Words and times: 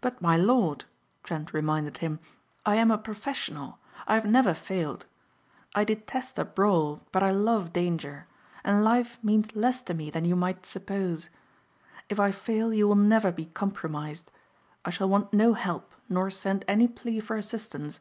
"But 0.00 0.22
my 0.22 0.34
lord," 0.38 0.86
Trent 1.22 1.52
reminded 1.52 1.98
him, 1.98 2.20
"I 2.64 2.76
am 2.76 2.90
a 2.90 2.96
professional. 2.96 3.80
I 4.08 4.14
have 4.14 4.24
never 4.24 4.54
failed. 4.54 5.04
I 5.74 5.84
detest 5.84 6.38
a 6.38 6.44
brawl 6.46 7.02
but 7.12 7.22
I 7.22 7.32
love 7.32 7.70
danger, 7.70 8.26
and 8.64 8.82
life 8.82 9.18
means 9.22 9.54
less 9.54 9.82
to 9.82 9.92
me 9.92 10.08
than 10.08 10.24
you 10.24 10.36
might 10.36 10.64
suppose. 10.64 11.28
If 12.08 12.18
I 12.18 12.30
fail 12.32 12.72
you 12.72 12.88
will 12.88 12.94
never 12.94 13.30
be 13.30 13.44
compromised. 13.44 14.32
I 14.86 14.88
shall 14.90 15.10
want 15.10 15.34
no 15.34 15.52
help 15.52 15.94
nor 16.08 16.30
send 16.30 16.64
any 16.66 16.88
plea 16.88 17.20
for 17.20 17.36
assistance. 17.36 18.00